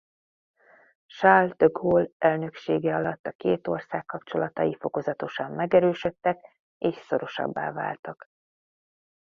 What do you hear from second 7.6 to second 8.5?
váltak.